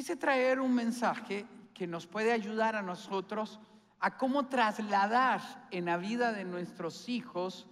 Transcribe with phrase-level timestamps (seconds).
[0.00, 3.60] quise traer un mensaje que nos puede ayudar a nosotros
[3.98, 7.66] a cómo trasladar en la vida de nuestros hijos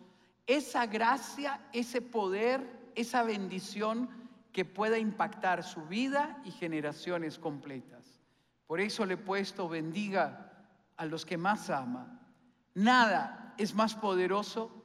[0.46, 4.10] esa gracia, ese poder, esa bendición
[4.52, 8.20] que pueda impactar su vida y generaciones completas.
[8.66, 10.52] Por eso le he puesto bendiga
[10.98, 12.20] a los que más ama.
[12.74, 14.84] Nada es más poderoso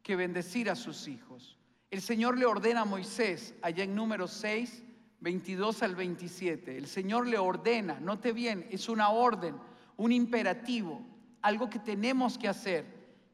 [0.00, 1.58] que bendecir a sus hijos.
[1.90, 4.83] El Señor le ordena a Moisés, allá en número 6,
[5.24, 6.76] 22 al 27.
[6.76, 9.56] El Señor le ordena, note bien, es una orden,
[9.96, 11.02] un imperativo,
[11.40, 12.84] algo que tenemos que hacer.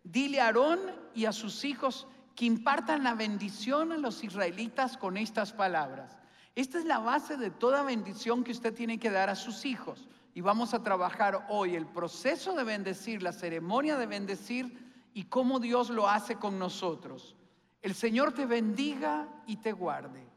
[0.04, 0.78] Dile a Aarón
[1.16, 6.16] y a sus hijos que impartan la bendición a los israelitas con estas palabras.
[6.54, 10.08] Esta es la base de toda bendición que usted tiene que dar a sus hijos.
[10.32, 14.78] Y vamos a trabajar hoy el proceso de bendecir, la ceremonia de bendecir
[15.12, 17.34] y cómo Dios lo hace con nosotros.
[17.82, 20.29] El Señor te bendiga y te guarde.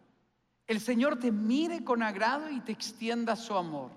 [0.73, 3.91] El Señor te mire con agrado y te extienda su amor.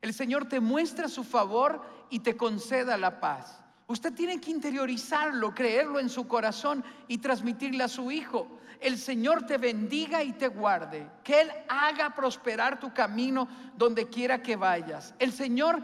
[0.00, 3.60] El Señor te muestra su favor y te conceda la paz.
[3.86, 8.48] Usted tiene que interiorizarlo, creerlo en su corazón y transmitirle a su hijo.
[8.80, 11.06] El Señor te bendiga y te guarde.
[11.22, 13.46] Que Él haga prosperar tu camino
[13.76, 15.14] donde quiera que vayas.
[15.18, 15.82] El Señor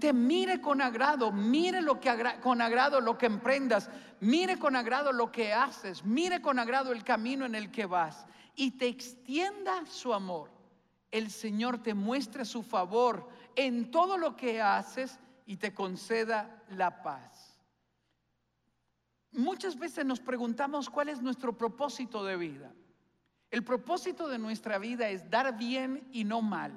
[0.00, 2.10] te mire con agrado, mire lo que
[2.42, 7.04] con agrado lo que emprendas, mire con agrado lo que haces, mire con agrado el
[7.04, 10.50] camino en el que vas y te extienda su amor.
[11.10, 17.02] El Señor te muestre su favor en todo lo que haces y te conceda la
[17.02, 17.58] paz.
[19.32, 22.72] Muchas veces nos preguntamos cuál es nuestro propósito de vida.
[23.50, 26.72] El propósito de nuestra vida es dar bien y no mal.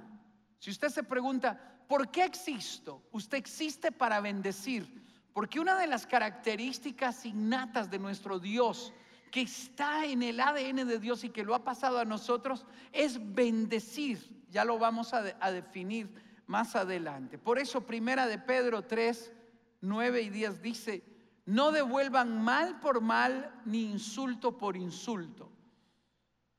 [0.59, 3.03] Si usted se pregunta, ¿por qué existo?
[3.11, 8.93] Usted existe para bendecir, porque una de las características innatas de nuestro Dios
[9.31, 13.19] que está en el ADN de Dios y que lo ha pasado a nosotros es
[13.33, 14.45] bendecir.
[14.49, 16.09] Ya lo vamos a, definir
[16.45, 17.37] más adelante.
[17.37, 19.33] Por eso, primera de Pedro 3,
[19.81, 21.03] 9 y 10 dice,
[21.45, 25.51] no devuelvan mal por mal ni insulto por insulto.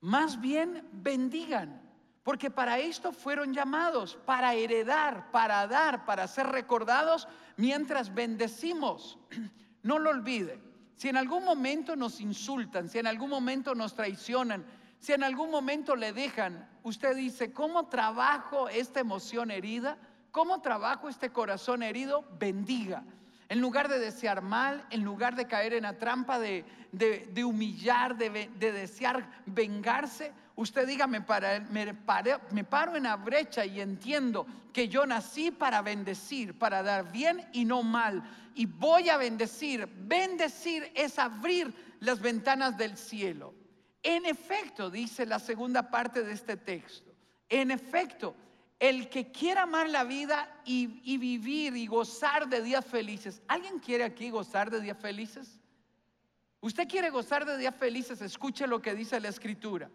[0.01, 1.83] Más bien bendigan,
[2.23, 7.27] porque para esto fueron llamados, para heredar, para dar, para ser recordados
[7.57, 9.19] mientras bendecimos.
[9.81, 10.61] No lo olvide.
[10.99, 14.65] Si en algún momento nos insultan, si en algún momento nos traicionan,
[14.99, 19.97] si en algún momento le dejan, usted dice, ¿cómo trabajo esta emoción herida?
[20.33, 22.25] ¿Cómo trabajo este corazón herido?
[22.41, 23.05] Bendiga.
[23.49, 26.65] En lugar de desear mal, en lugar de caer en la trampa de,
[27.45, 34.89] humillar, de, desear vengarse, usted diga, me, me paro en la brecha y entiendo que
[34.89, 38.25] yo nací para bendecir, para dar bien y no mal.
[38.57, 39.87] Y voy a bendecir.
[39.87, 43.55] Bendecir es abrir las ventanas del cielo.
[44.03, 47.15] En efecto, dice la segunda parte de este texto,
[47.49, 48.35] en efecto,
[48.81, 50.87] el que quiera amar la vida y,
[51.19, 53.43] vivir y gozar de días felices.
[53.47, 55.61] ¿Alguien quiere aquí gozar de días felices?
[56.61, 58.21] ¿Usted quiere gozar de días felices?
[58.21, 59.89] Escuche lo que dice la escritura.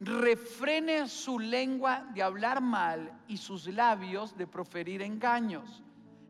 [0.00, 5.82] Refrene su lengua de hablar mal y sus labios de proferir engaños.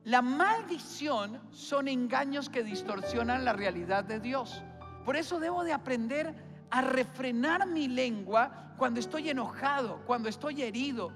[0.05, 4.62] La maldición son engaños que distorsionan la realidad de Dios.
[5.05, 6.34] Por eso debo de aprender
[6.71, 11.12] a refrenar mi lengua cuando estoy enojado, cuando estoy herido,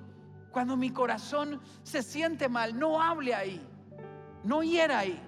[0.50, 3.66] cuando mi corazón se siente mal, no hable ahí,
[4.44, 5.18] no hiera ahí.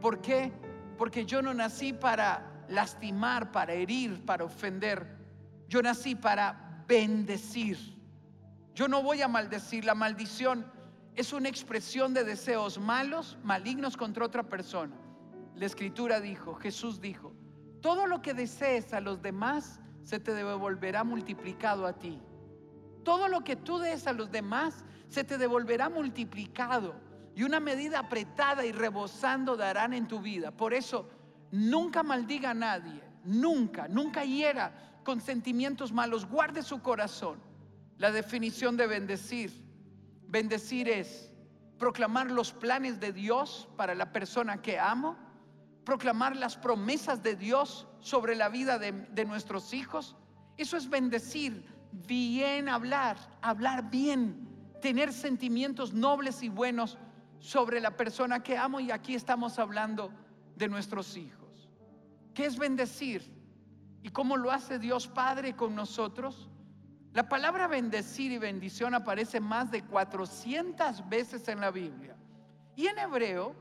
[0.00, 0.50] ¿Por qué?
[0.96, 5.21] Porque yo no nací para lastimar, para herir, para ofender.
[5.72, 7.78] Yo nací para bendecir.
[8.74, 9.86] Yo no voy a maldecir.
[9.86, 10.70] La maldición
[11.14, 14.94] es una expresión de deseos malos, malignos contra otra persona.
[15.54, 17.32] La escritura dijo, Jesús dijo,
[17.80, 22.20] todo lo que desees a los demás se te devolverá multiplicado a ti.
[23.02, 26.96] Todo lo que tú des a los demás se te devolverá multiplicado
[27.34, 30.50] y una medida apretada y rebosando darán en tu vida.
[30.50, 31.08] Por eso,
[31.50, 37.40] nunca maldiga a nadie, nunca, nunca hiera con sentimientos malos, guarde su corazón.
[37.98, 39.52] La definición de bendecir,
[40.28, 41.30] bendecir es
[41.78, 45.16] proclamar los planes de Dios para la persona que amo,
[45.84, 50.16] proclamar las promesas de Dios sobre la vida de, de nuestros hijos.
[50.56, 51.64] Eso es bendecir,
[52.06, 54.48] bien hablar, hablar bien,
[54.80, 56.98] tener sentimientos nobles y buenos
[57.38, 60.12] sobre la persona que amo y aquí estamos hablando
[60.56, 61.68] de nuestros hijos.
[62.34, 63.41] ¿Qué es bendecir?
[64.02, 66.48] ¿Y cómo lo hace Dios Padre con nosotros?
[67.12, 72.16] La palabra bendecir y bendición aparece más de 400 veces en la Biblia.
[72.74, 73.54] Y en hebreo,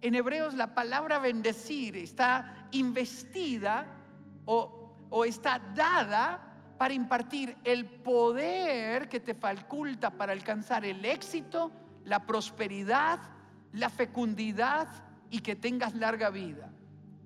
[0.00, 3.86] en hebreos la palabra bendecir está investida
[4.46, 11.72] o, o está dada para impartir el poder que te faculta para alcanzar el éxito,
[12.04, 13.18] la prosperidad,
[13.72, 14.88] la fecundidad
[15.30, 16.70] y que tengas larga vida.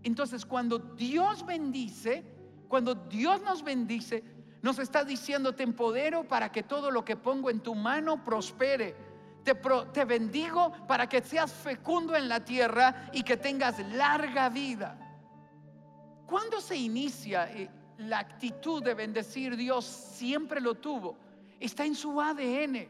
[0.02, 2.37] Entonces, cuando Dios bendice,
[2.68, 4.22] cuando Dios nos bendice,
[4.62, 8.94] nos está diciendo, te empodero para que todo lo que pongo en tu mano prospere.
[9.44, 14.98] Te, bendigo para que seas fecundo en la tierra y que tengas larga vida.
[16.26, 19.56] ¿Cuándo se inicia eh, la actitud de bendecir?
[19.56, 21.16] Dios siempre lo tuvo.
[21.58, 22.88] Está en su ADN.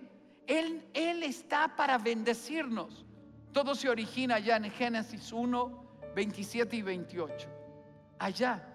[0.48, 3.04] Él, él está para bendecirnos.
[3.52, 5.84] Todo se origina ya en Génesis 1,
[6.16, 7.48] 27 y 28.
[8.19, 8.68] Allá,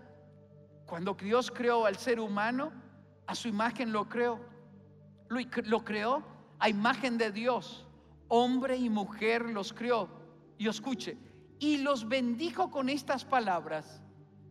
[0.93, 2.71] cuando Dios creó al ser humano,
[3.25, 4.39] a su imagen lo creó.
[5.65, 6.23] Lo, creó
[6.59, 7.87] a imagen de Dios.
[8.27, 10.07] Hombre y mujer los creó.
[10.59, 11.17] Y escuche,
[11.57, 14.03] y los bendijo con estas palabras.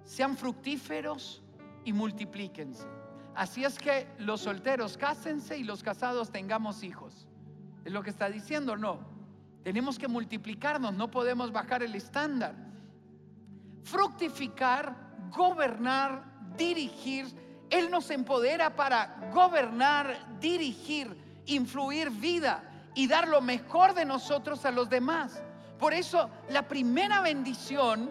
[0.03, 1.45] Sean fructíferos
[1.85, 2.89] y multiplíquense.
[3.37, 7.29] Así es que los solteros cásense y los casados tengamos hijos.
[7.85, 8.77] ¿Es lo que está diciendo?
[8.77, 8.99] No.
[9.63, 12.57] Tenemos que multiplicarnos, no podemos bajar el estándar.
[13.85, 14.97] Fructificar,
[15.31, 17.27] gobernar, dirigir.
[17.71, 21.17] Él nos empodera para gobernar, dirigir,
[21.47, 22.63] influir vida
[22.95, 25.43] y dar lo mejor de nosotros a los demás.
[25.79, 28.11] Por eso la primera bendición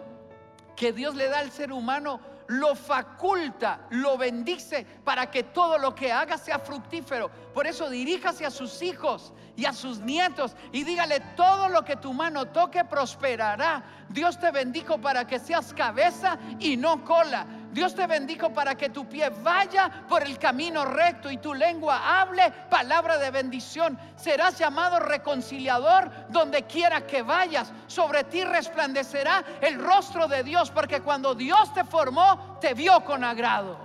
[0.76, 5.94] que Dios le da al ser humano lo faculta, lo bendice para que todo lo
[5.94, 7.30] que haga sea fructífero.
[7.54, 11.96] Por eso diríjase a sus hijos y a sus nietos y dígale, todo lo que
[11.96, 13.82] tu mano toque prosperará.
[14.08, 17.46] Dios te bendijo para que seas cabeza y no cola.
[17.72, 22.20] Dios te bendijo para que tu pie vaya por el camino recto y tu lengua
[22.20, 23.98] hable palabra de bendición.
[24.14, 27.72] Serás llamado reconciliador donde quiera que vayas.
[27.86, 33.24] Sobre ti resplandecerá el rostro de Dios porque cuando Dios te formó, te vio con
[33.24, 33.78] agrado.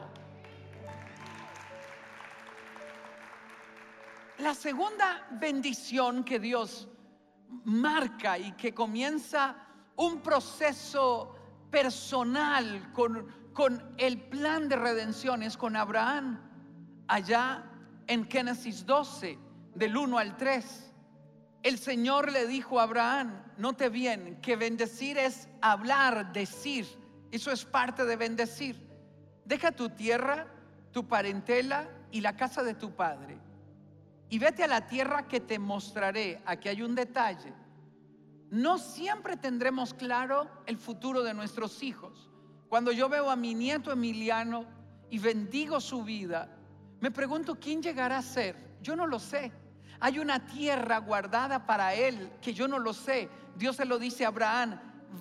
[4.40, 6.90] La segunda bendición que Dios
[7.64, 9.56] marca y que comienza
[9.96, 11.34] un proceso
[11.72, 16.40] personal con, con el plan de redención es con Abraham.
[17.08, 17.64] Allá
[18.06, 19.40] en Génesis 12,
[19.74, 20.94] del 1 al 3,
[21.64, 26.86] el Señor le dijo a Abraham, note bien, que bendecir es hablar, decir.
[27.32, 28.80] Eso es parte de bendecir.
[29.44, 30.46] Deja tu tierra,
[30.92, 33.40] tu parentela y la casa de tu padre
[34.30, 36.44] y vete a la tierra que te mostraré.
[36.46, 37.52] Aquí hay un detalle.
[38.52, 42.27] No siempre tendremos claro el futuro de nuestros hijos.
[42.70, 44.66] Cuando yo veo a mi nieto Emiliano
[45.10, 46.50] y bendigo su vida,
[47.00, 48.56] me pregunto quién llegará a ser.
[48.82, 49.52] Yo no lo sé.
[50.00, 53.30] Hay una tierra guardada para él que yo no lo sé.
[53.56, 54.80] Dios se lo dice a Abraham,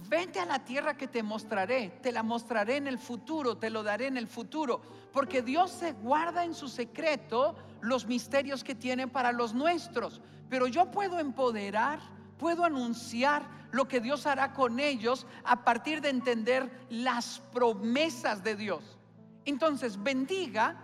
[0.08, 3.82] vete a la tierra que te mostraré, te la mostraré en el futuro, te lo
[3.82, 4.82] daré en el futuro,
[5.12, 10.20] porque Dios se guarda en su secreto los misterios que tiene para los nuestros.
[10.48, 12.00] Pero yo puedo empoderar,
[12.38, 18.56] puedo anunciar lo que Dios hará con ellos a partir de entender las promesas de
[18.56, 18.98] Dios.
[19.44, 20.76] Entonces, bendiga,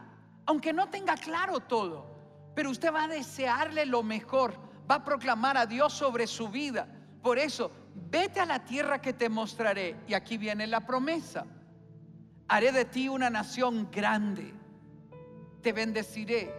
[0.46, 2.06] aunque no tenga claro todo,
[2.54, 4.54] pero usted va a desearle lo mejor,
[4.90, 6.86] va a proclamar a Dios sobre su vida.
[7.22, 9.96] Por eso, vete a la tierra que te mostraré.
[10.06, 11.46] Y aquí viene la promesa.
[12.48, 14.52] Haré de ti una nación grande.
[15.62, 16.52] Te bendeciré.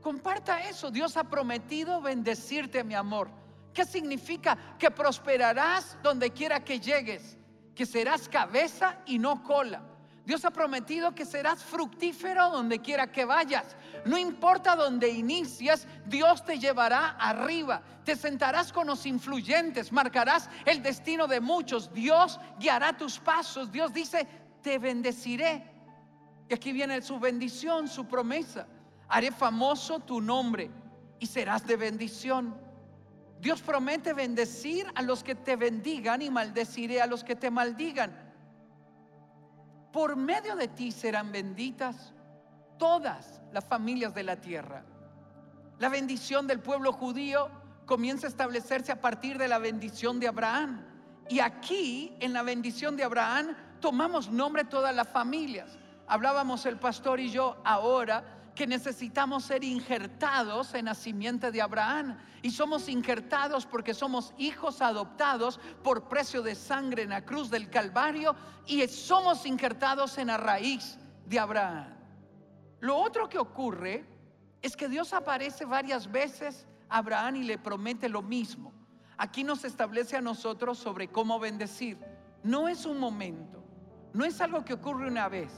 [0.00, 0.90] Comparta eso.
[0.90, 3.28] Dios ha prometido bendecirte, mi amor.
[3.74, 4.56] ¿Qué significa?
[4.78, 7.36] Que prosperarás donde quiera que llegues.
[7.74, 9.82] Que serás cabeza y no cola
[10.24, 13.76] Dios ha prometido que serás fructífero donde quiera que vayas.
[14.06, 17.82] No importa donde inicies, Dios te llevará arriba.
[18.04, 21.92] Te sentarás con los influyentes, marcarás el destino de muchos.
[21.92, 23.70] Dios guiará tus pasos.
[23.70, 24.26] Dios dice,
[24.62, 25.70] te bendeciré.
[26.48, 28.66] Y aquí viene su bendición, su promesa.
[29.08, 30.70] Haré famoso tu nombre
[31.18, 32.63] y serás de bendición.
[33.40, 38.24] Dios promete bendecir a los que te bendigan y maldeciré a los que te maldigan
[39.94, 42.12] por medio de ti serán benditas
[42.78, 44.84] todas las familias de la tierra.
[45.78, 47.48] La bendición del pueblo judío
[47.86, 50.84] comienza a establecerse a partir de la bendición de Abraham.
[51.28, 55.78] Y aquí, en la bendición de Abraham, tomamos nombre todas las familias.
[56.08, 62.16] Hablábamos el pastor y yo ahora que necesitamos ser injertados en nacimiento de Abraham.
[62.42, 67.70] Y somos injertados porque somos hijos adoptados por precio de sangre en la cruz del
[67.70, 71.94] Calvario y somos injertados en la raíz de Abraham.
[72.80, 74.04] Lo otro que ocurre
[74.62, 78.72] es que Dios aparece varias veces a Abraham y le promete lo mismo.
[79.16, 81.98] Aquí nos establece a nosotros sobre cómo bendecir.
[82.42, 83.64] No es un momento,
[84.12, 85.50] no es algo que ocurre una vez.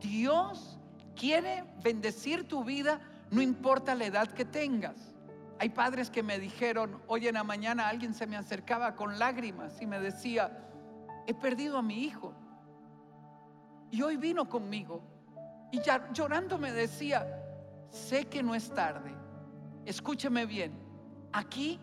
[0.00, 0.79] Dios
[1.20, 2.98] quiere bendecir tu vida,
[3.30, 4.96] no importa la edad que tengas.
[5.58, 9.82] Hay padres que me dijeron, hoy en la mañana alguien se me acercaba con lágrimas
[9.82, 10.66] y me decía,
[11.26, 12.32] he perdido a mi hijo.
[13.90, 15.02] Y hoy vino conmigo
[15.70, 17.26] y ya llorando me decía,
[17.90, 19.14] sé que no es tarde.
[19.84, 20.72] Escúcheme bien,
[21.32, 21.78] aquí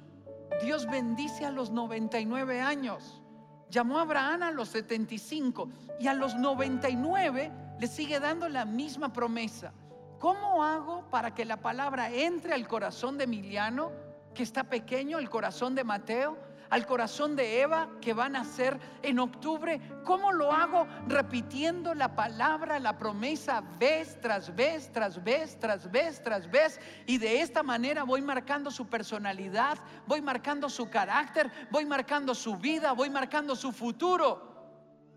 [0.63, 3.21] Dios bendice a los 99 años.
[3.69, 9.13] Llamó a Abraham a los 75 y a los 99 le sigue dando la misma
[9.13, 9.73] promesa.
[10.19, 13.91] ¿Cómo hago para que la palabra entre al corazón de Emiliano,
[14.33, 16.37] que está pequeño, el corazón de Mateo?
[16.69, 19.79] al corazón de Eva que van a ser en octubre.
[20.03, 20.87] ¿Cómo lo hago?
[21.07, 26.79] Repitiendo la palabra, la promesa vez tras vez, tras vez, tras vez, tras vez.
[27.05, 32.57] Y de esta manera voy marcando su personalidad, voy marcando su carácter, voy marcando su
[32.57, 34.55] vida, voy marcando su futuro.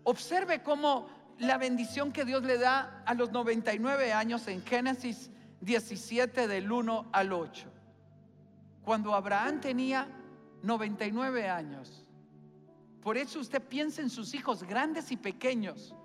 [0.03, 1.07] Observe cómo
[1.41, 5.31] la bendición que Dios le da a los 99 años en Génesis
[5.61, 7.67] 17 del 1 al 8.
[8.83, 10.07] Cuando Abraham tenía
[10.61, 12.05] 99 años.
[13.01, 15.95] Por eso usted piensa en sus hijos grandes y pequeños.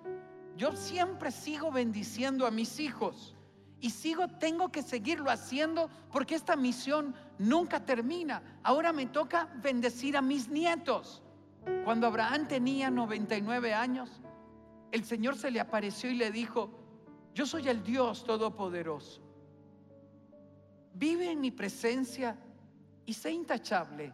[0.55, 3.35] Yo siempre sigo bendiciendo a mis hijos
[3.79, 8.41] y sigo, tengo que seguirlo haciendo porque esta misión nunca termina.
[8.63, 11.21] Ahora me toca bendecir a mis nietos.
[11.83, 14.09] Cuando Abraham tenía 99 años,
[14.91, 16.69] el Señor se le apareció y le dijo,
[17.33, 19.21] yo soy el Dios Todopoderoso.
[20.93, 22.37] Vive en mi presencia
[23.05, 24.13] y sé intachable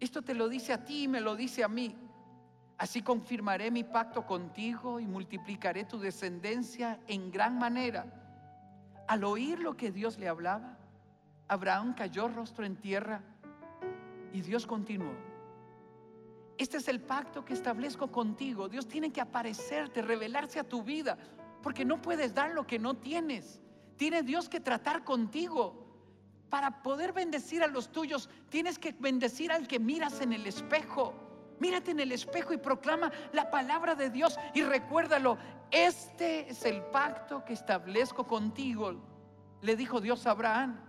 [0.00, 1.96] esto te lo dice a ti y me lo dice a mí.
[2.76, 8.06] Así confirmaré mi pacto contigo y multiplicaré tu descendencia en gran manera.
[9.08, 10.78] Al oír lo que Dios le hablaba,
[11.48, 13.22] Abraham cayó rostro en tierra
[14.32, 15.27] y Dios continuó.
[16.58, 18.68] Este es el pacto que establezco contigo.
[18.68, 21.16] Dios tiene que aparecerte, revelarse a tu vida,
[21.62, 23.62] porque no puedes dar lo que no tienes.
[23.96, 25.86] Tiene Dios que tratar contigo.
[26.50, 31.14] Para poder bendecir a los tuyos, tienes que bendecir al que miras en el espejo.
[31.60, 35.38] Mírate en el espejo y proclama la palabra de Dios y recuérdalo.
[35.70, 38.94] Este es el pacto que establezco contigo,
[39.60, 40.80] le dijo Dios a Abraham.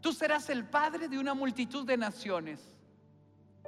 [0.00, 2.77] Tú serás el padre de una multitud de naciones.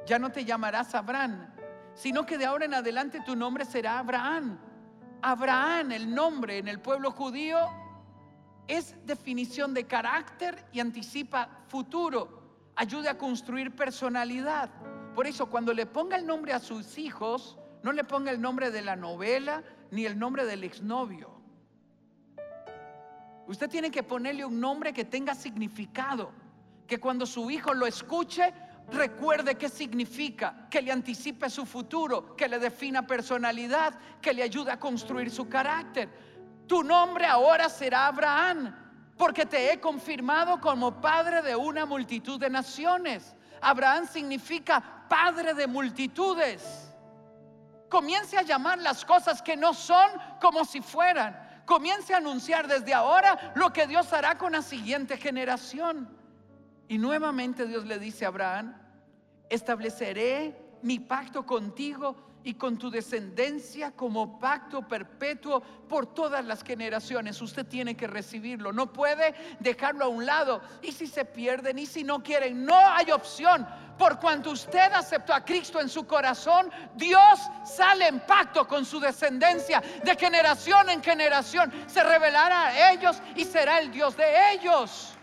[0.07, 1.49] Ya no te llamarás Abraham,
[1.95, 4.59] sino que de ahora en adelante tu nombre será Abraham.
[5.23, 7.59] Abraham, el nombre en el pueblo judío,
[8.67, 12.41] es definición de carácter y anticipa futuro,
[12.77, 14.71] ayuda a construir personalidad.
[15.15, 18.71] Por eso cuando le ponga el nombre a sus hijos, no le ponga el nombre
[18.71, 21.31] de la novela ni el nombre del exnovio.
[23.49, 26.31] Usted tiene que ponerle un nombre que tenga significado,
[26.87, 28.55] que cuando su hijo lo escuche,
[28.93, 34.73] recuerde qué significa, que le anticipe su futuro, que le defina personalidad, que le ayude
[34.73, 36.09] a construir su carácter.
[36.67, 38.75] Tu nombre ahora será Abraham,
[39.17, 43.35] porque te he confirmado como padre de una multitud de naciones.
[43.61, 46.91] Abraham significa padre de multitudes.
[47.89, 51.37] Comience a llamar las cosas que no son como si fueran.
[51.67, 56.09] Comience a anunciar desde ahora lo que Dios hará con la siguiente generación.
[56.89, 58.80] Y nuevamente Dios le dice a Abraham,
[59.51, 67.41] estableceré mi pacto contigo y con tu descendencia como pacto perpetuo por todas las generaciones.
[67.43, 70.63] Usted tiene que recibirlo, no puede dejarlo a un lado.
[70.83, 73.67] Y si se pierden y si no quieren, no hay opción.
[73.99, 78.99] Por cuanto usted aceptó a Cristo en su corazón, Dios sale en pacto con su
[78.99, 81.71] descendencia de generación en generación.
[81.87, 85.19] Se revelará a ellos y será el Dios de ellos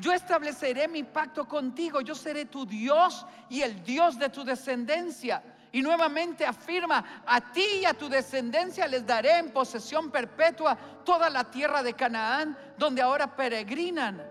[0.00, 5.42] yo estableceré mi pacto contigo, yo seré tu Dios y el Dios de tu descendencia.
[5.70, 11.28] Y nuevamente afirma, a ti y a tu descendencia les daré en posesión perpetua toda
[11.28, 14.22] la tierra de Canaán, donde ahora peregrinan.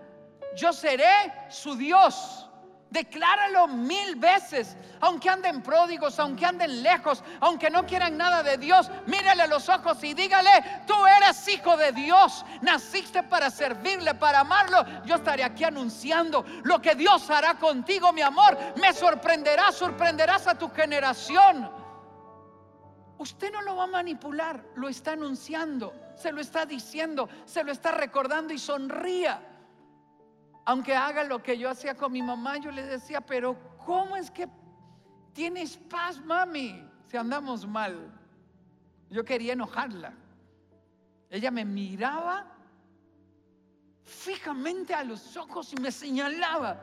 [0.56, 2.47] Yo seré su Dios
[2.90, 8.90] Decláralo mil veces, aunque anden pródigos, aunque anden lejos, aunque no quieran nada de Dios,
[9.06, 10.50] mírale a los ojos y dígale,
[10.86, 14.84] tú eres hijo de Dios, naciste para servirle, para amarlo.
[15.04, 18.56] Yo estaré aquí anunciando lo que Dios hará contigo, mi amor.
[18.80, 21.70] Me sorprenderá, sorprenderás a tu generación.
[23.18, 27.72] Usted no lo va a manipular, lo está anunciando, se lo está diciendo, se lo
[27.72, 29.42] está recordando y sonría
[30.68, 33.56] aunque haga lo que yo hacía con mi mamá, yo le decía, pero
[33.86, 34.46] ¿cómo es que
[35.32, 36.86] tienes paz, mami?
[37.06, 38.12] Si andamos mal.
[39.08, 40.12] Yo quería enojarla.
[41.30, 42.54] Ella me miraba
[44.04, 46.78] fijamente a los ojos y me señalaba.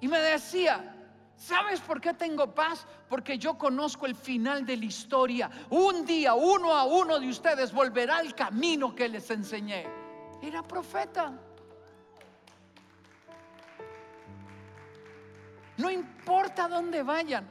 [0.00, 0.94] Y me decía,
[1.36, 2.86] ¿Sabes por qué tengo paz?
[3.06, 5.50] Porque yo conozco el final de la historia.
[5.68, 9.86] Un día uno a uno de ustedes volverá al camino que les enseñé.
[10.40, 11.38] Era profeta.
[15.78, 17.48] No importa dónde vayan,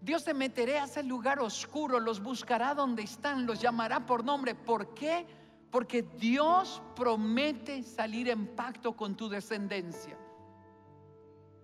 [0.00, 4.54] Dios se meterá a ese lugar oscuro, los buscará donde están, los llamará por nombre.
[4.54, 5.26] ¿Por qué?
[5.70, 10.16] Porque Dios promete salir en pacto con tu descendencia.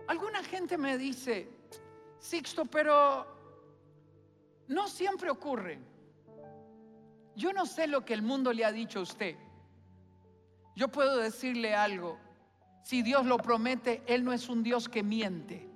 [0.07, 1.49] Alguna gente me dice,
[2.19, 3.27] Sixto, pero
[4.69, 5.79] no siempre ocurre.
[7.35, 9.37] Yo no sé lo que el mundo le ha dicho a usted.
[10.77, 12.19] Yo puedo decirle algo.
[12.85, 15.72] Si Dios lo promete, Él no es un Dios que miente.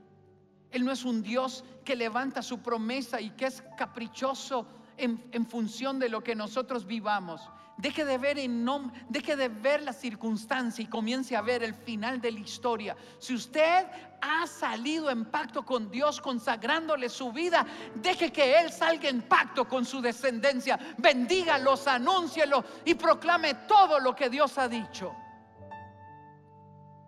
[0.70, 5.98] Él no es un Dios que levanta su promesa y que es caprichoso en, función
[5.98, 7.40] de lo que nosotros vivamos.
[7.78, 8.66] Deje de ver en
[9.10, 12.96] deje de ver la circunstancia y comience a ver el final de la historia.
[13.18, 13.86] Si usted
[14.22, 19.68] ha salido en pacto con Dios, consagrándole su vida, deje que Él salga en pacto
[19.68, 20.78] con su descendencia.
[20.96, 25.14] Bendígalos, anúncielo y proclame todo lo que Dios ha dicho.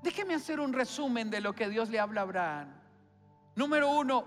[0.03, 2.79] Déjeme hacer un resumen de lo que Dios le habla a Abraham.
[3.59, 4.25] Número uno,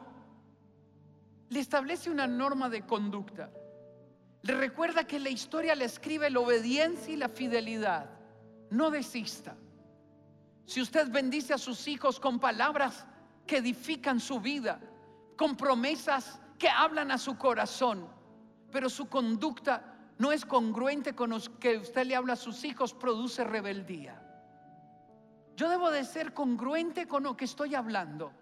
[1.47, 3.49] le establece una norma de conducta.
[4.41, 8.09] Le recuerda que la historia le escribe la obediencia y la fidelidad.
[8.71, 9.55] No desista.
[10.65, 13.05] Si usted bendice a sus hijos con palabras
[13.47, 14.81] que edifican su vida,
[15.37, 18.09] con promesas que hablan a su corazón,
[18.69, 22.93] pero su conducta no es congruente con lo que usted le habla a sus hijos,
[22.93, 24.21] produce rebeldía.
[25.55, 28.33] Yo debo de ser congruente con lo que estoy hablando.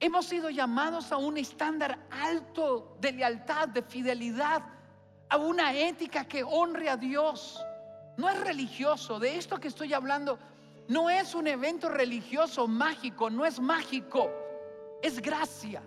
[0.00, 4.62] Hemos sido llamados a un estándar alto de lealtad, de fidelidad,
[5.28, 7.60] a una ética que honre a Dios.
[8.16, 10.38] No es religioso, de esto que estoy hablando,
[10.86, 14.30] no es un evento religioso mágico, no es mágico,
[15.02, 15.82] es gracia,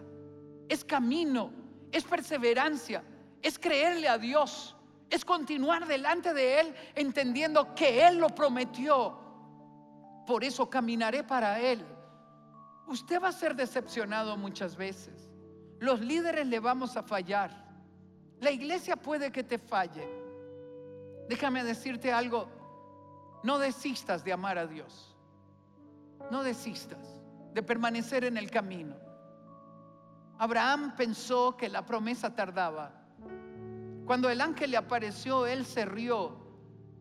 [0.68, 1.52] es camino,
[1.92, 3.04] es perseverancia,
[3.42, 4.76] es creerle a Dios,
[5.10, 9.18] es continuar delante de Él entendiendo que Él lo prometió.
[10.28, 11.86] Por eso caminaré para Él
[12.92, 15.30] Usted va a ser decepcionado muchas veces.
[15.80, 17.50] Los líderes le vamos a fallar.
[18.42, 20.06] La iglesia puede que te falle.
[21.30, 22.50] Déjame decirte algo.
[23.44, 25.16] No desistas de amar a Dios.
[26.30, 27.22] No desistas
[27.54, 28.98] de permanecer en el camino.
[30.38, 32.92] Abraham pensó que la promesa tardaba.
[34.06, 36.36] Cuando el ángel le apareció, él se rió.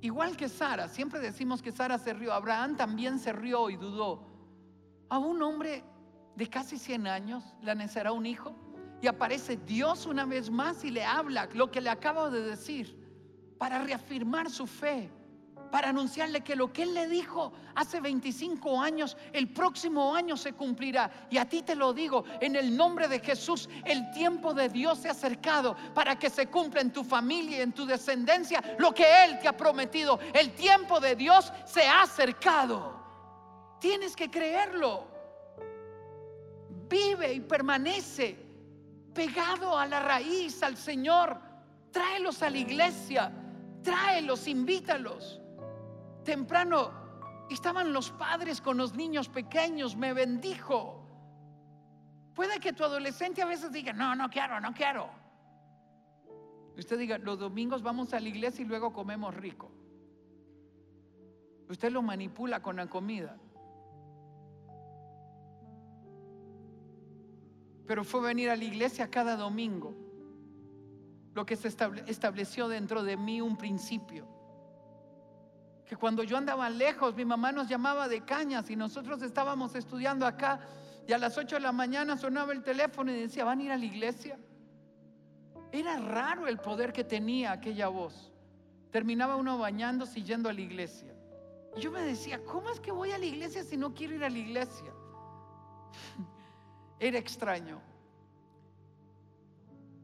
[0.03, 2.33] Igual que Sara, siempre decimos que Sara se rió.
[2.33, 4.30] Abraham también se rió y dudó
[5.11, 5.85] a un hombre
[6.37, 8.55] de casi 100 años le nacerá un hijo
[9.03, 12.97] y aparece Dios una vez más y le habla lo que le acabo de decir
[13.59, 15.11] para reafirmar su fe,
[15.71, 20.53] para anunciarle que lo que él le dijo hace 25 años, el próximo año se
[20.53, 21.11] cumplirá.
[21.31, 24.99] Y a ti te lo digo, en el nombre de Jesús, el tiempo de Dios
[24.99, 28.95] se ha acercado para que se cumpla en tu familia y en tu descendencia lo
[28.95, 30.19] que Él te ha prometido.
[30.33, 33.00] El tiempo de Dios se ha acercado.
[33.81, 35.07] Tienes que creerlo.
[36.89, 38.37] Vive y permanece
[39.15, 41.41] pegado a la raíz, al Señor.
[41.91, 43.33] Tráelos a la iglesia.
[43.83, 45.41] Tráelos, invítalos.
[46.25, 46.93] Temprano
[47.51, 49.97] estaban los padres con los niños pequeños.
[49.97, 51.01] Me bendijo.
[52.35, 55.11] Puede que tu adolescente a veces diga, no, no quiero, no quiero.
[56.77, 59.71] Usted diga, los domingos vamos a la iglesia y luego comemos rico.
[61.69, 63.37] Usted lo manipula con la comida.
[67.91, 69.93] Pero fue venir a la iglesia cada domingo.
[71.35, 74.29] Lo que se estableció dentro de mí un principio.
[75.85, 80.25] Que cuando yo andaba lejos, mi mamá nos llamaba de cañas y nosotros estábamos estudiando
[80.25, 80.61] acá
[81.05, 83.73] y a las 8 de la mañana sonaba el teléfono y decía, ¿van a ir
[83.73, 84.39] a la iglesia?
[85.73, 88.33] Era raro el poder que tenía aquella voz.
[88.93, 91.13] Terminaba uno bañándose y yendo a la iglesia.
[91.77, 94.23] Y yo me decía, ¿cómo es que voy a la iglesia si no quiero ir
[94.23, 94.93] a la iglesia?
[97.01, 97.81] Era extraño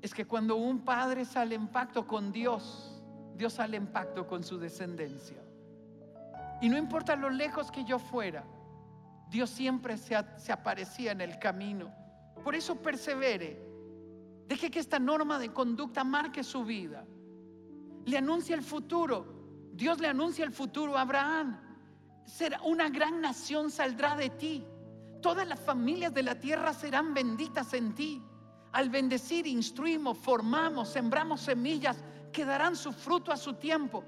[0.07, 3.03] es que cuando un padre sale en pacto con Dios,
[3.37, 5.43] Dios sale en pacto con su descendencia.
[6.61, 8.45] Y no importa lo lejos que yo fuera,
[9.29, 10.15] Dios siempre se,
[10.53, 11.93] aparecía en el camino.
[12.45, 13.61] Por eso persevere.
[14.47, 17.05] Deje que esta norma de conducta marque su vida.
[18.05, 19.27] Le anuncia el futuro.
[19.73, 21.61] Dios le anuncia el futuro a Abraham.
[22.25, 24.65] Será una gran nación saldrá de ti.
[25.27, 28.23] Todas las familias de la tierra serán benditas en ti.
[28.71, 31.97] Al bendecir, instruimos, formamos, sembramos semillas
[32.33, 34.05] que darán su fruto a su tiempo.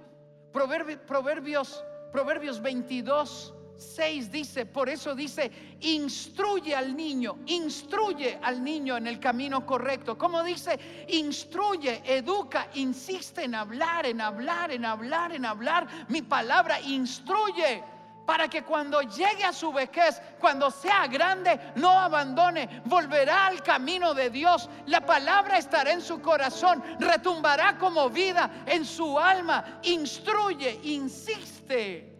[0.52, 5.50] Proverbios, Proverbios 22, 6 dice, por eso dice,
[5.80, 10.16] instruye al niño, instruye al niño en el camino correcto.
[10.16, 10.78] Como dice,
[11.08, 15.88] instruye, educa, insiste en hablar, en hablar, en hablar, en hablar.
[16.10, 17.82] Mi palabra instruye
[18.28, 24.12] para que cuando llegue a su vejez, cuando sea grande, no abandone, volverá al camino
[24.12, 24.68] de Dios.
[24.84, 29.80] La palabra estará en su corazón, retumbará como vida en su alma.
[29.84, 32.14] Instruye, insiste.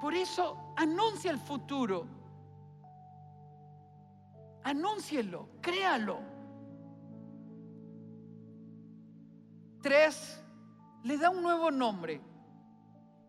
[0.00, 2.06] Por eso anuncia el futuro.
[4.62, 6.20] Anúncielo, créalo.
[9.82, 10.40] Tres,
[11.02, 12.35] le da un nuevo nombre.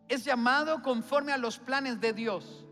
[0.08, 2.65] Es llamado conforme a los planes de Dios.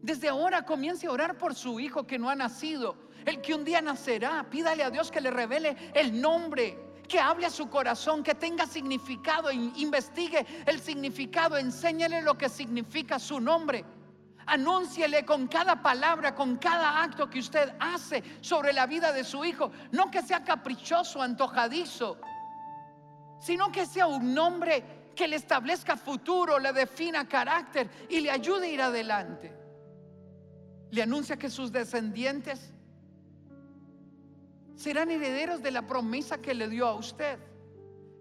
[0.00, 3.64] Desde ahora comience a orar por su hijo que no ha nacido, el que un
[3.64, 4.46] día nacerá.
[4.50, 8.66] Pídale a Dios que le revele el nombre, que hable a su corazón, que tenga
[8.66, 13.84] significado, investigue el significado, enséñele lo que significa su nombre.
[14.46, 19.44] Anúnciele con cada palabra, con cada acto que usted hace sobre la vida de su
[19.44, 19.70] hijo.
[19.92, 22.18] No que sea caprichoso, antojadizo,
[23.40, 28.66] sino que sea un nombre que le establezca futuro, le defina carácter y le ayude
[28.66, 29.52] a ir adelante.
[30.90, 32.72] Le anuncia que sus descendientes
[34.76, 37.38] serán herederos de la promesa que le dio a usted.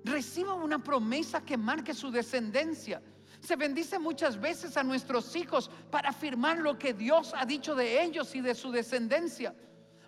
[0.03, 3.01] Reciba una promesa que marque su descendencia.
[3.39, 8.03] Se bendice muchas veces a nuestros hijos para afirmar lo que Dios ha dicho de
[8.03, 9.55] ellos y de su descendencia.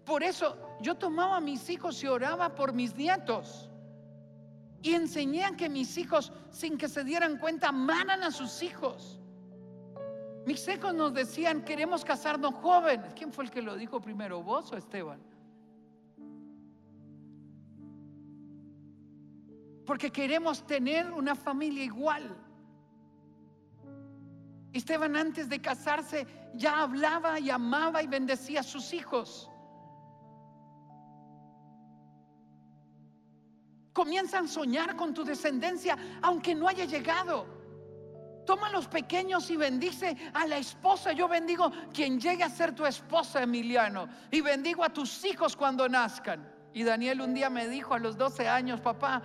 [0.06, 3.69] Por eso yo tomaba a mis hijos y oraba por mis nietos.
[4.84, 9.19] Y enseñé a que mis hijos, sin que se dieran cuenta, amaran a sus hijos.
[10.46, 13.13] Mis hijos nos decían, queremos casarnos jóvenes.
[13.15, 15.34] ¿Quién fue el que lo dijo primero, vos o Esteban?
[19.86, 22.36] porque queremos tener una familia igual.
[24.72, 29.50] Esteban antes de casarse ya hablaba y amaba y bendecía a sus hijos.
[33.93, 37.45] Comienzan a soñar con tu descendencia aunque no haya llegado.
[38.45, 41.13] Toma los pequeños y bendice a la esposa.
[41.13, 44.10] Yo bendigo quien llegue a ser tu esposa, Emiliano.
[44.32, 46.51] Y bendigo a tus hijos cuando nazcan.
[46.73, 49.21] Y Daniel un día me dijo a los 12 años, papá,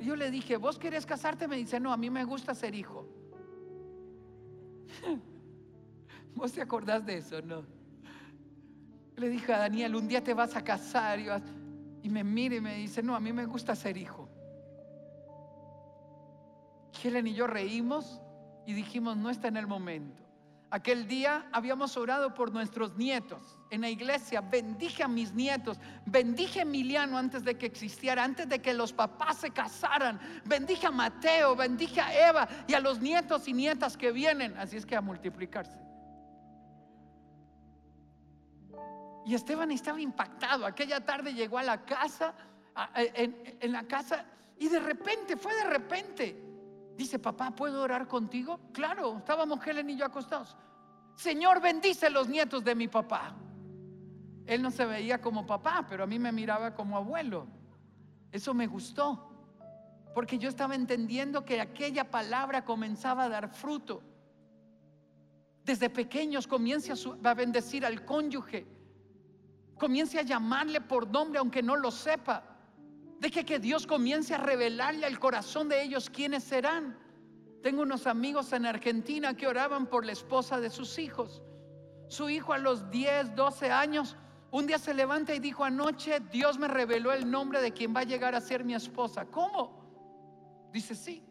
[0.00, 1.46] yo le dije, ¿vos querés casarte?
[1.46, 3.06] Me dice, no, a mí me gusta ser hijo.
[6.34, 7.40] ¿Vos te acordás de eso?
[7.42, 7.64] No.
[9.16, 11.28] Le dije a Daniel, un día te vas a casar y,
[12.08, 14.28] me mira y me dice, no, a mí me gusta ser hijo.
[17.02, 18.20] Helen y yo reímos
[18.66, 20.26] y dijimos, no está en el momento.
[20.70, 24.40] Aquel día habíamos orado por nuestros nietos en la iglesia.
[24.40, 25.78] Bendije a mis nietos.
[26.04, 30.18] Bendije a Emiliano antes de que existiera, antes de que los papás se casaran.
[30.44, 34.56] Bendije a Mateo, bendije a Eva y a los nietos y nietas que vienen.
[34.58, 35.85] Así es que a multiplicarse.
[39.24, 40.66] Y Esteban estaba impactado.
[40.66, 42.34] Aquella tarde llegó a la casa,
[42.94, 44.24] en, en la casa,
[44.58, 46.46] y de repente, fue de repente
[46.96, 48.58] Dice, papá, ¿puedo orar contigo?
[48.72, 50.56] Claro, estábamos Helen y yo acostados.
[51.14, 53.34] Señor, bendice los nietos de mi papá.
[54.46, 57.46] Él no se veía como papá, pero a mí me miraba como abuelo.
[58.32, 59.30] Eso me gustó,
[60.14, 64.02] porque yo estaba entendiendo que aquella palabra comenzaba a dar fruto.
[65.66, 68.64] Desde pequeños comience a, bendecir al cónyuge,
[69.76, 72.44] comience a llamarle por nombre aunque no lo sepa.
[73.18, 76.96] Deje que Dios comience a revelarle al corazón de ellos quiénes serán.
[77.64, 81.42] Tengo unos amigos en Argentina que oraban por la esposa de sus hijos.
[82.06, 84.16] Su hijo a los 10, 12 años,
[84.52, 88.00] un día se levanta y dijo, anoche Dios me reveló el nombre de quien va
[88.00, 89.24] a llegar a ser mi esposa.
[89.24, 90.70] ¿Cómo?
[90.72, 91.24] Dice, sí.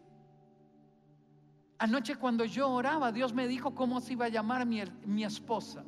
[1.78, 5.84] Anoche cuando yo oraba, Dios me dijo cómo se iba a llamar mi, mi esposa.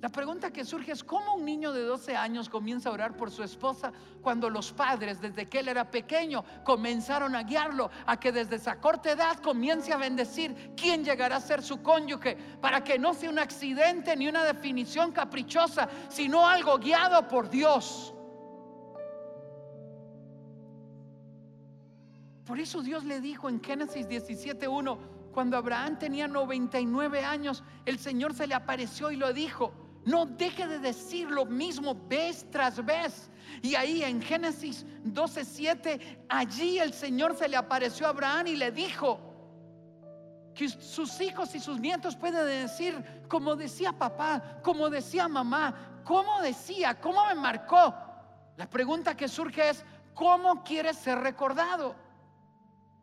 [0.00, 3.32] La pregunta que surge es cómo un niño de 12 años comienza a orar por
[3.32, 8.30] su esposa cuando los padres, desde que él era pequeño, comenzaron a guiarlo a que
[8.30, 12.96] desde esa corta edad comience a bendecir quién llegará a ser su cónyuge, para que
[12.96, 18.14] no sea un accidente ni una definición caprichosa, sino algo guiado por Dios.
[22.46, 28.34] Por eso Dios le dijo en Génesis 17.1, cuando Abraham tenía 99 años, el Señor
[28.34, 29.72] se le apareció y lo dijo,
[30.04, 33.30] no deje de decir lo mismo vez tras vez.
[33.62, 38.72] Y ahí en Génesis 12:7, allí el Señor se le apareció a Abraham y le
[38.72, 39.20] dijo
[40.56, 46.42] que sus hijos y sus nietos pueden decir, como decía papá, como decía mamá, como
[46.42, 47.94] decía, cómo me marcó.
[48.56, 52.07] La pregunta que surge es, ¿cómo quiere ser recordado?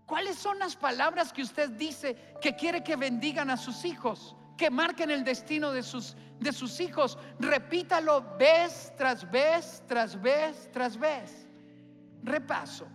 [0.05, 4.35] ¿Cuáles son las palabras que usted dice que quiere que bendigan a sus hijos?
[4.57, 7.17] que marquen el destino de sus, de sus hijos.
[7.39, 11.47] Repítalo vez tras vez, tras vez, tras vez.
[12.23, 12.87] Repaso.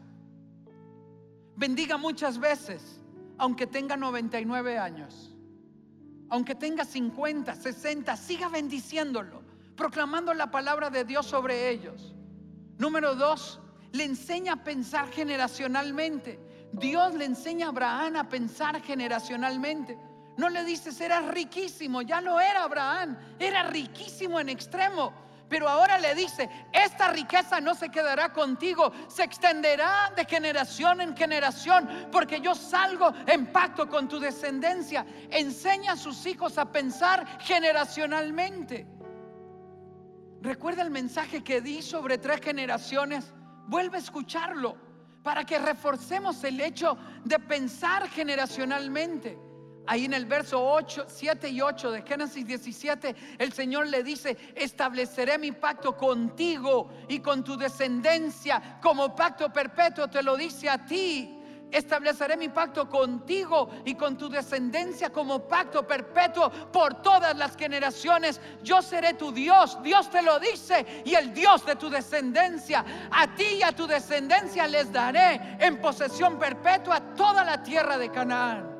[1.56, 3.00] Bendiga muchas veces,
[3.38, 5.36] aunque tenga 99 años.
[6.30, 9.42] Aunque tenga 50, 60, siga bendiciéndolo,
[9.76, 12.14] proclamando la palabra de Dios sobre ellos.
[12.78, 13.60] Número dos,
[13.92, 16.38] le enseña a pensar generacionalmente.
[16.72, 19.98] Dios le enseña a Abraham a pensar generacionalmente.
[20.36, 25.12] No le dices, eras riquísimo, ya lo era Abraham, era riquísimo en extremo.
[25.48, 31.16] Pero ahora le dice, esta riqueza no se quedará contigo, se extenderá de generación en
[31.16, 35.04] generación, porque yo salgo en pacto con tu descendencia.
[35.28, 38.86] Enseña a sus hijos a pensar generacionalmente.
[40.40, 43.34] Recuerda el mensaje que di sobre tres generaciones.
[43.66, 44.89] Vuelve a escucharlo
[45.22, 49.38] para que reforcemos el hecho de pensar generacionalmente.
[49.86, 54.36] Ahí en el verso 8, 7 y 8 de Génesis 17, el Señor le dice,
[54.54, 60.84] estableceré mi pacto contigo y con tu descendencia como pacto perpetuo, te lo dice a
[60.84, 61.39] ti.
[61.70, 68.40] Estableceré mi pacto contigo y con tu descendencia como pacto perpetuo por todas las generaciones.
[68.62, 72.84] Yo seré tu Dios, Dios te lo dice, y el Dios de tu descendencia.
[73.10, 78.10] A ti y a tu descendencia les daré en posesión perpetua toda la tierra de
[78.10, 78.70] Canaán.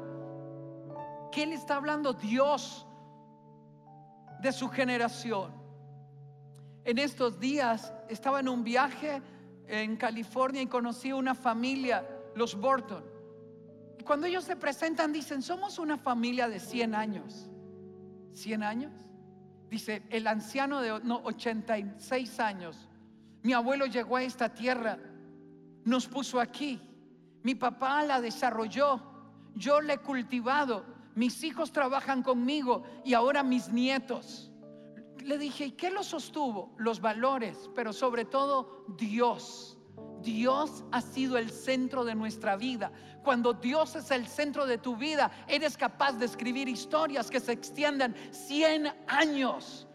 [1.31, 2.87] ¿Qué le está hablando Dios
[4.40, 5.53] de su generación?
[6.85, 9.22] En estos días estaba en un viaje
[9.68, 13.05] en California y conocí una familia los Burton.
[13.99, 17.51] Y cuando ellos se presentan dicen, somos una familia de 100 años.
[18.35, 18.93] ¿100 años?
[19.69, 22.88] Dice, el anciano de 86 años,
[23.43, 24.99] mi abuelo llegó a esta tierra,
[25.85, 26.81] nos puso aquí,
[27.43, 29.01] mi papá la desarrolló,
[29.55, 34.51] yo la he cultivado, mis hijos trabajan conmigo y ahora mis nietos.
[35.25, 36.75] Le dije, ¿y qué lo sostuvo?
[36.79, 39.79] Los valores, pero sobre todo Dios.
[40.23, 42.91] Dios ha sido el centro de nuestra vida.
[43.23, 47.53] Cuando Dios es el centro de tu vida, eres capaz de escribir historias que se
[47.53, 49.87] extiendan 100 años.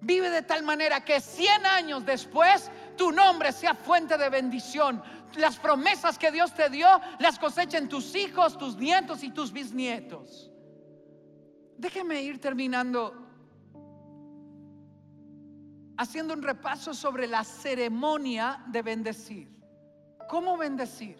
[0.00, 5.02] Vive de tal manera que 100 años después tu nombre sea fuente de bendición.
[5.36, 6.88] Las promesas que Dios te dio
[7.20, 10.50] las cosechen tus hijos, tus nietos y tus bisnietos.
[11.78, 13.31] Déjeme ir terminando
[15.96, 19.48] haciendo un repaso sobre la ceremonia de bendecir.
[20.28, 21.16] ¿Cómo bendecir?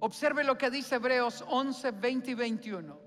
[0.00, 3.00] Observe lo que dice Hebreos 11, 20 y 21.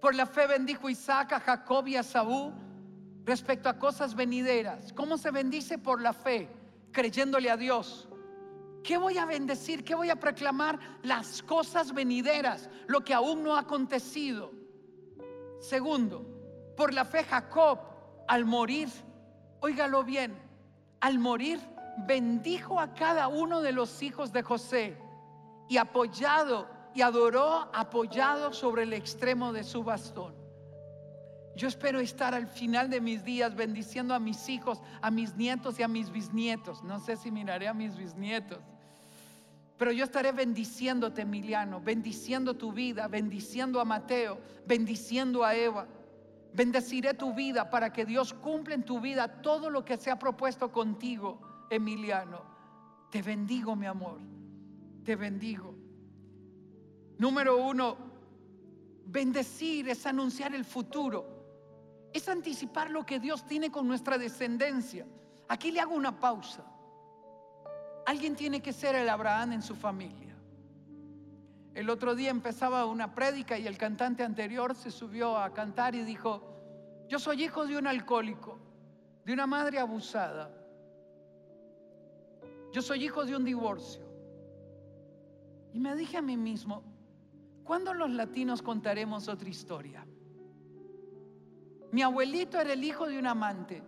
[0.00, 2.52] Por la fe bendijo Isaac a Jacob y a Saúl
[3.24, 4.92] respecto a cosas venideras.
[4.92, 6.48] ¿Cómo se bendice por la fe?
[6.92, 8.08] Creyéndole a Dios.
[8.82, 9.84] ¿Qué voy a bendecir?
[9.84, 10.78] ¿Qué voy a proclamar?
[11.02, 14.52] Las cosas venideras, lo que aún no ha acontecido.
[15.60, 16.24] Segundo,
[16.76, 17.80] por la fe Jacob
[18.28, 18.88] al morir
[19.60, 20.36] Óigalo bien,
[21.00, 21.60] al morir
[22.06, 24.96] bendijo a cada uno de los hijos de José
[25.68, 30.34] y apoyado y adoró apoyado sobre el extremo de su bastón.
[31.56, 35.78] Yo espero estar al final de mis días bendiciendo a mis hijos, a mis nietos
[35.80, 36.84] y a mis bisnietos.
[36.84, 38.60] No sé si miraré a mis bisnietos.
[39.76, 45.86] Pero yo estaré bendiciéndote, Emiliano, bendiciendo tu vida, bendiciendo a Mateo, bendiciendo a Eva.
[46.58, 50.18] Bendeciré tu vida para que Dios cumpla en tu vida todo lo que se ha
[50.18, 51.40] propuesto contigo,
[51.70, 52.42] Emiliano.
[53.12, 54.18] Te bendigo, mi amor.
[55.04, 55.72] Te bendigo.
[57.16, 57.96] Número uno,
[59.06, 61.24] bendecir es anunciar el futuro.
[62.12, 65.06] Es anticipar lo que Dios tiene con nuestra descendencia.
[65.46, 66.64] Aquí le hago una pausa.
[68.04, 70.27] Alguien tiene que ser el Abraham en su familia.
[71.78, 76.02] El otro día empezaba una prédica y el cantante anterior se subió a cantar y
[76.02, 76.42] dijo,
[77.06, 78.58] yo soy hijo de un alcohólico,
[79.24, 80.52] de una madre abusada.
[82.72, 84.02] Yo soy hijo de un divorcio.
[85.72, 86.82] Y me dije a mí mismo,
[87.62, 90.04] ¿cuándo los latinos contaremos otra historia?
[91.92, 93.84] Mi abuelito era el hijo de un amante.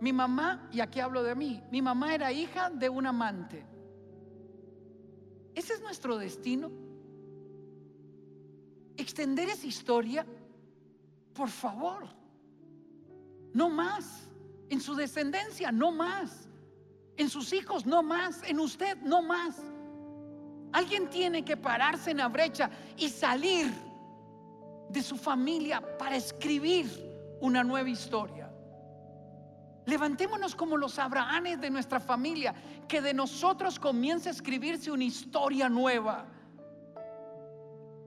[0.00, 3.66] Mi mamá, y aquí hablo de mí, mi mamá era hija de un amante.
[5.56, 6.88] ¿Ese es nuestro destino?
[9.00, 10.26] Extender esa historia,
[11.34, 12.04] por favor,
[13.52, 14.28] no más.
[14.68, 16.48] En su descendencia, no más.
[17.16, 18.42] En sus hijos, no más.
[18.44, 19.56] En usted, no más.
[20.72, 23.72] Alguien tiene que pararse en la brecha y salir
[24.88, 26.86] de su familia para escribir
[27.40, 28.50] una nueva historia.
[29.86, 32.54] Levantémonos como los Abrahames de nuestra familia,
[32.86, 36.26] que de nosotros comience a escribirse una historia nueva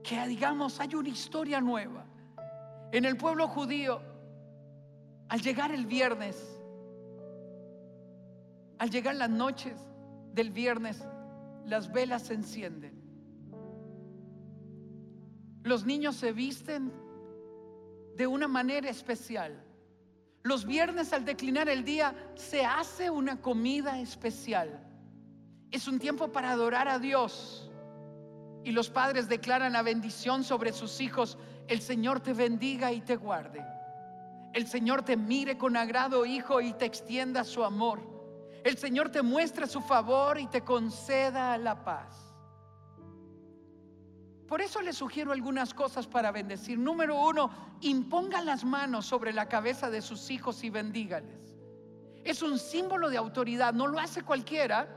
[0.04, 2.04] que digamos hay una historia nueva.
[2.92, 4.00] En el pueblo judío,
[5.28, 6.36] al llegar el viernes,
[8.78, 9.74] al llegar las noches
[10.34, 11.02] del viernes,
[11.64, 13.02] las velas se encienden.
[15.62, 16.92] Los niños se visten
[18.14, 19.64] de una manera especial.
[20.42, 24.86] Los viernes al declinar el día se hace una comida especial.
[25.70, 27.70] Es un tiempo para adorar a Dios.
[28.64, 31.38] Y los padres declaran la bendición sobre sus hijos.
[31.68, 33.62] El Señor te bendiga y te guarde.
[34.54, 38.00] El Señor te mire con agrado, hijo, y te extienda su amor.
[38.64, 42.34] El Señor te muestre su favor y te conceda la paz.
[44.48, 46.78] Por eso les sugiero algunas cosas para bendecir.
[46.78, 47.50] Número uno,
[47.80, 51.56] impongan las manos sobre la cabeza de sus hijos y bendígales.
[52.24, 54.88] Es un símbolo de autoridad, no lo hace cualquiera,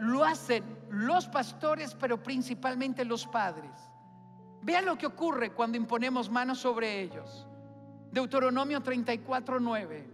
[0.00, 3.70] lo hacen los pastores, pero principalmente los padres.
[4.62, 7.46] Vean lo que ocurre cuando imponemos manos sobre ellos.
[8.10, 10.06] Deuteronomio 34, 9.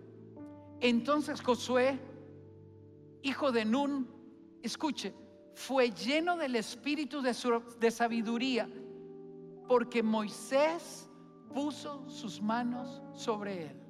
[0.81, 1.99] Entonces Josué,
[3.23, 4.09] hijo de Nun,
[4.63, 5.15] escuche,
[5.55, 8.69] fue lleno del espíritu de, sabiduría,
[9.69, 11.09] porque Moisés
[11.53, 13.81] puso sus manos sobre él.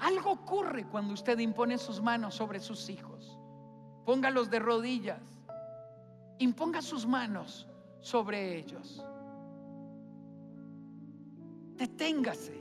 [0.00, 3.17] Algo ocurre cuando usted impone sus manos sobre sus hijos.
[4.08, 5.20] Póngalos de rodillas.
[6.38, 7.68] Imponga sus manos
[8.00, 9.04] sobre ellos.
[11.76, 12.58] Deténgase.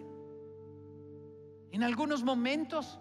[1.72, 3.00] En algunos momentos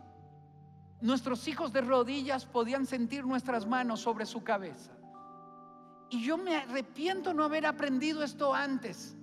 [1.00, 4.92] nuestros hijos de rodillas podían sentir nuestras manos sobre su cabeza.
[6.10, 9.16] Y yo me arrepiento no haber aprendido esto antes,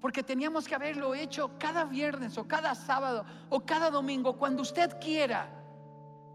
[0.00, 4.98] porque teníamos que haberlo hecho cada viernes o cada sábado o cada domingo, cuando usted
[4.98, 5.61] quiera,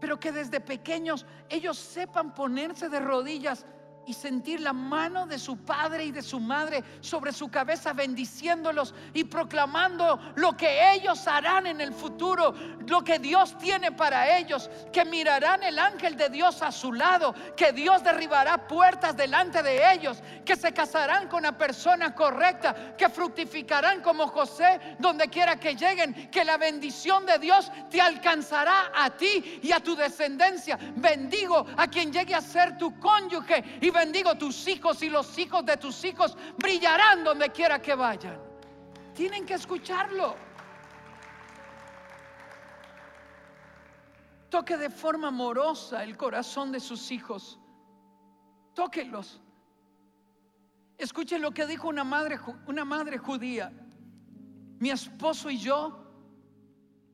[0.00, 3.66] pero que desde pequeños ellos sepan ponerse de rodillas
[4.08, 8.94] y sentir la mano de su padre y de su madre sobre su cabeza, bendiciéndolos
[9.12, 12.54] y proclamando lo que ellos harán en el futuro,
[12.86, 17.34] lo que Dios tiene para ellos, que mirarán el ángel de Dios a su lado,
[17.54, 23.10] que Dios derribará puertas delante de ellos, que se casarán con la persona correcta, que
[23.10, 29.10] fructificarán como José donde quiera que lleguen, que la bendición de Dios te alcanzará a
[29.10, 30.78] ti y a tu descendencia.
[30.96, 35.64] Bendigo a quien llegue a ser tu cónyuge y bendigo tus hijos y los hijos
[35.64, 38.40] de tus hijos brillarán donde quiera que vayan.
[39.14, 40.36] Tienen que escucharlo.
[44.48, 47.58] Toque de forma amorosa el corazón de sus hijos.
[48.74, 49.40] Tóquelos.
[50.96, 53.72] Escuchen lo que dijo una madre, una madre judía.
[54.78, 56.04] Mi esposo y yo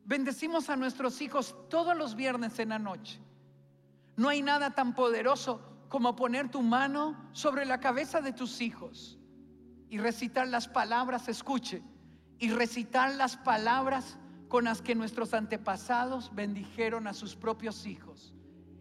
[0.04, 3.18] bendecimos a nuestros hijos todos los viernes en la noche.
[4.16, 9.18] No hay nada tan poderoso como poner tu mano sobre la cabeza de tus hijos
[9.88, 11.82] y recitar las palabras, escuche,
[12.38, 14.18] y recitar las palabras
[14.48, 18.34] con las que nuestros antepasados bendijeron a sus propios hijos.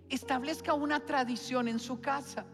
[0.09, 2.45] Establezca una tradición en su casa.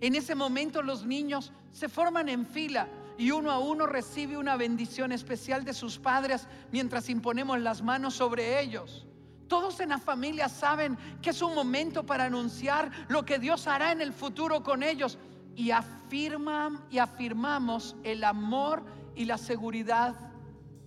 [0.00, 4.56] En ese momento los niños se forman en fila y uno a uno recibe una
[4.56, 9.06] bendición especial de sus padres mientras imponemos las manos sobre ellos.
[9.50, 13.90] Todos en la familia saben que es un momento para anunciar lo que Dios hará
[13.90, 15.18] en el futuro con ellos
[15.56, 18.84] y afirman y afirmamos el amor
[19.16, 20.14] y la seguridad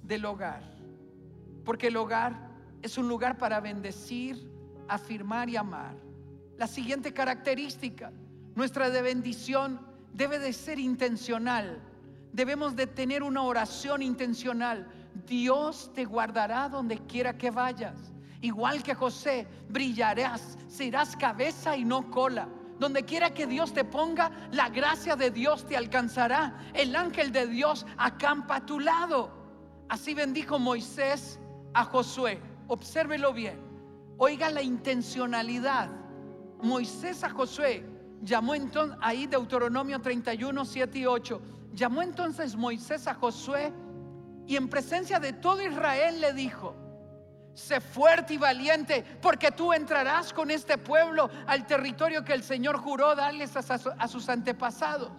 [0.02, 0.63] del hogar.
[1.65, 2.39] Porque el hogar
[2.82, 4.49] es un lugar para bendecir,
[4.88, 5.97] afirmar y amar.
[6.58, 8.13] La siguiente característica,
[8.56, 9.82] nuestra de bendición
[10.13, 11.82] debe de ser intencional.
[12.32, 14.88] Debemos de tener una oración intencional.
[15.28, 18.13] Dios te guardará donde quiera que vayas.
[18.43, 22.49] Igual que José, brillarás, serás cabeza y no cola.
[22.77, 26.60] Donde quiera que Dios te ponga, la gracia de Dios te alcanzará.
[26.73, 29.32] El ángel de Dios acampa a tu lado.
[29.88, 31.39] Así bendijo Moisés
[31.73, 32.41] a Josué.
[32.67, 33.62] Obsérvelo bien.
[34.17, 35.89] Oiga la intencionalidad.
[36.62, 37.86] Moisés a Josué
[38.23, 41.41] llamó entonces, ahí Deuteronomio 31, 7 y 8.
[41.71, 43.71] Llamó entonces Moisés a Josué
[44.45, 46.83] y en presencia de todo Israel le dijo,
[47.54, 52.77] Sé fuerte y valiente, porque tú entrarás con este pueblo al territorio que el Señor
[52.77, 55.12] juró darles a, sus antepasados.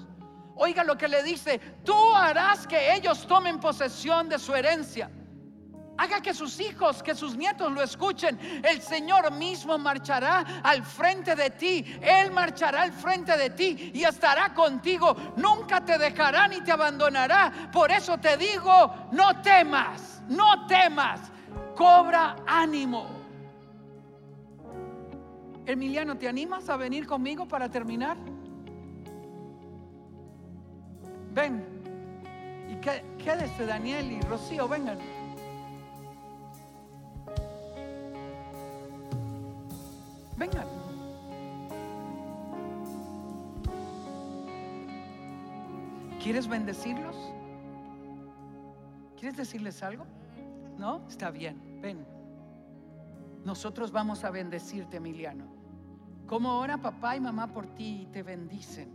[0.57, 5.11] Oiga lo que le dice, tú harás que ellos tomen posesión de su herencia.
[5.97, 8.37] Haga que sus hijos, que sus nietos lo escuchen.
[8.65, 11.85] El Señor mismo marchará al frente de ti.
[12.03, 15.15] Él marchará al frente de ti y estará contigo.
[15.37, 17.71] Nunca te dejará ni te abandonará.
[17.73, 21.31] Por eso te digo, no temas, no temas
[21.75, 23.07] cobra ánimo.
[25.67, 28.17] Emiliano, ¿te animas a venir conmigo para terminar?
[31.33, 31.65] Ven.
[32.69, 34.99] Y Quédese Daniel y Rocío, vengan.
[40.37, 40.67] Vengan.
[46.23, 47.17] ¿Quieres bendecirlos?
[49.19, 50.07] ¿Quieres decirles algo?
[50.79, 51.07] ¿No?
[51.09, 52.07] Está bien, ven.
[53.45, 55.47] Nosotros vamos a bendecirte, Emiliano.
[56.27, 58.91] Como ahora papá y mamá por ti y te bendicen.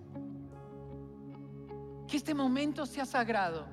[2.08, 3.66] Que este momento sea sagrado.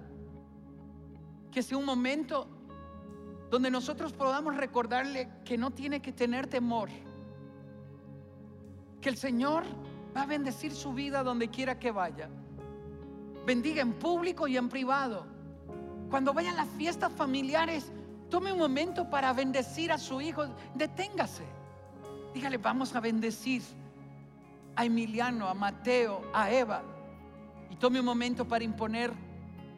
[1.51, 2.49] Que sea un momento
[3.51, 6.91] donde nosotros podamos recordarle que no tiene que tener temor.
[9.01, 9.65] Que el Señor
[10.15, 12.29] va a bendecir su vida donde quiera que vaya.
[13.47, 15.36] Bendiga en público y en privado.
[16.11, 17.91] Cuando vayan a las fiestas familiares,
[18.31, 20.45] tome un momento para bendecir a su hijo.
[20.75, 21.45] Deténgase.
[22.35, 23.63] Dígale, vamos a bendecir
[24.77, 26.83] a Emiliano, a Mateo, a Eva.
[27.71, 29.13] Y tome un momento para imponer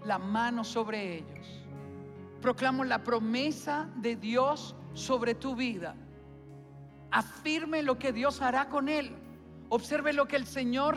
[0.04, 1.64] la mano sobre ellos.
[2.42, 5.94] Proclamo la promesa de Dios sobre tu vida.
[7.10, 9.16] Afirme lo que Dios hará con él.
[9.70, 10.96] Observe lo que el Señor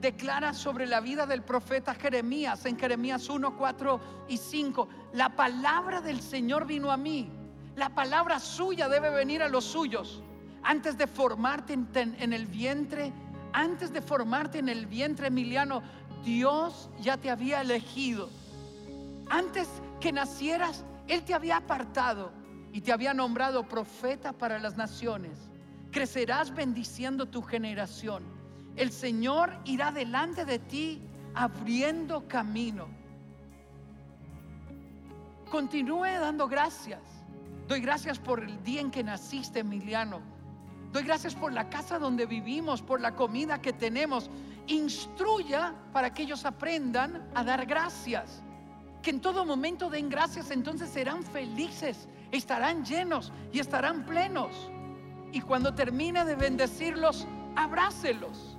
[0.00, 4.88] declara sobre la vida del profeta Jeremías en Jeremías 1, 4 y 5.
[5.12, 7.30] La palabra del Señor vino a mí.
[7.76, 10.22] La palabra suya debe venir a los suyos.
[10.62, 13.12] Antes de formarte en, el vientre,
[13.52, 15.82] antes de formarte en el vientre, Emiliano,
[16.24, 18.30] Dios ya te había elegido.
[19.28, 19.68] Antes
[20.00, 22.32] que nacieras, Él te había apartado
[22.72, 25.50] y te había nombrado profeta para las naciones.
[25.90, 28.39] Crecerás bendiciendo tu generación
[28.76, 31.02] el Señor irá delante de ti
[31.34, 32.88] abriendo camino.
[35.50, 37.00] Continúe dando gracias.
[37.66, 40.20] Doy gracias por el día en que naciste, Emiliano.
[40.92, 44.30] Doy gracias por la casa donde vivimos, por la comida que tenemos.
[44.66, 48.42] Instruya para que ellos aprendan a dar gracias.
[49.02, 54.70] Que en todo momento den gracias, entonces serán felices, estarán llenos y estarán plenos.
[55.32, 58.56] Y cuando termine de bendecirlos, abrácelos.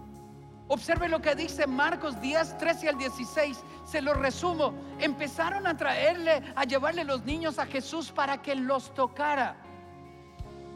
[0.72, 3.62] Observe lo que dice Marcos 10, 13 al 16.
[3.84, 4.74] Se lo resumo.
[5.00, 9.58] Empezaron a traerle, a llevarle los niños a Jesús para que los tocara.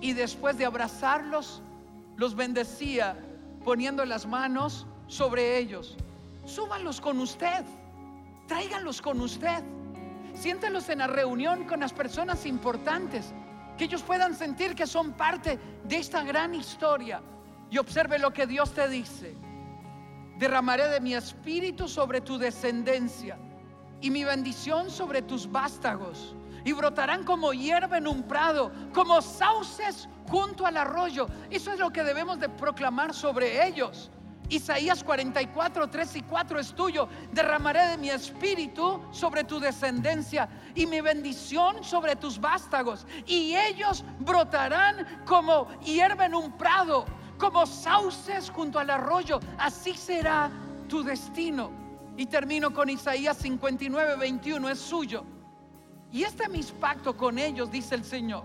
[0.01, 1.61] Y después de abrazarlos,
[2.17, 3.17] los bendecía
[3.63, 5.95] poniendo las manos sobre ellos.
[6.43, 7.63] Súbanlos con usted.
[8.47, 9.63] Tráiganlos con usted.
[10.33, 13.33] Siéntelos en la reunión con las personas importantes.
[13.77, 17.21] Que ellos puedan sentir que son parte de esta gran historia.
[17.71, 19.44] Y observe lo que Dios te dice
[20.37, 23.37] derramaré de mi espíritu sobre tu descendencia
[24.01, 26.35] y mi bendición sobre tus vástagos.
[26.63, 31.27] Y brotarán como hierba en un prado, como sauces junto al arroyo.
[31.49, 34.09] Eso es lo que debemos de proclamar sobre ellos.
[34.49, 37.07] Isaías 44, 3 y 4 es tuyo.
[37.31, 43.05] Derramaré de mi espíritu sobre tu descendencia y mi bendición sobre tus vástagos.
[43.25, 47.05] Y ellos brotarán como hierba en un prado
[47.37, 49.39] como sauces junto al arroyo.
[49.57, 50.49] Así será
[50.87, 51.71] tu destino.
[52.17, 55.25] Y termino con Isaías 59, 21, es suyo.
[56.11, 58.43] Y este es mi pacto con ellos, dice el Señor.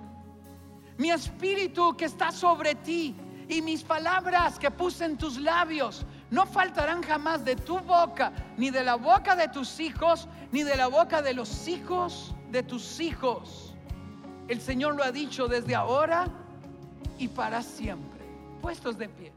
[0.99, 3.15] Mi espíritu que está sobre ti
[3.49, 8.71] y mis palabras que puse en tus labios no faltarán jamás de tu boca, ni
[8.71, 13.01] de la boca de tus hijos, ni de la boca de los hijos de tus
[13.01, 13.75] hijos.
[14.49, 16.27] El Señor lo ha dicho desde ahora
[17.19, 18.10] y para siempre
[18.61, 19.33] puestos de pie.